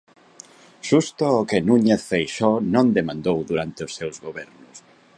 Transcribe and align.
Xusto 0.87 1.25
o 1.41 1.47
que 1.49 1.63
Núñez 1.67 2.01
Feixóo 2.09 2.57
non 2.73 2.93
demandou 2.97 3.37
durante 3.49 3.79
os 3.87 3.95
seus 3.97 4.15
Gobernos. 4.25 4.75